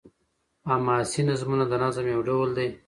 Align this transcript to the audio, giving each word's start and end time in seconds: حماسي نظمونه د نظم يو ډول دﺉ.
حماسي 0.69 1.21
نظمونه 1.29 1.65
د 1.71 1.73
نظم 1.83 2.05
يو 2.13 2.21
ډول 2.27 2.49
دﺉ. 2.57 2.67